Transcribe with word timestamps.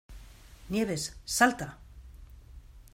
Nieves, 0.71 1.03
¡salta! 1.25 1.77